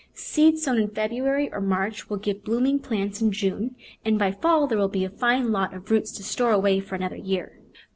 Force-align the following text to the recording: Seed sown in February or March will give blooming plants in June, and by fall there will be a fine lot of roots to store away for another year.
Seed 0.15 0.57
sown 0.57 0.79
in 0.79 0.89
February 0.89 1.53
or 1.53 1.61
March 1.61 2.09
will 2.09 2.17
give 2.17 2.43
blooming 2.43 2.79
plants 2.79 3.21
in 3.21 3.31
June, 3.31 3.75
and 4.03 4.17
by 4.17 4.31
fall 4.31 4.65
there 4.65 4.79
will 4.79 4.87
be 4.89 5.05
a 5.05 5.11
fine 5.11 5.51
lot 5.51 5.75
of 5.75 5.91
roots 5.91 6.11
to 6.13 6.23
store 6.23 6.53
away 6.53 6.79
for 6.79 6.95
another 6.95 7.17
year. 7.17 7.61